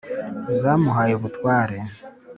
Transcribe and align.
zamuhaye 0.57 1.13
ubutware 1.15 1.77